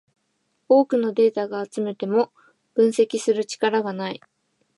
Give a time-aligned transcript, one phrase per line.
[0.67, 2.31] 多くのデータが集めても
[2.73, 4.19] 分析する力がない